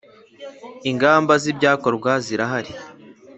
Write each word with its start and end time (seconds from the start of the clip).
ingamba 0.89 1.33
z’ 1.41 1.43
ibyakorwa 1.51 2.11
zirahari. 2.25 2.71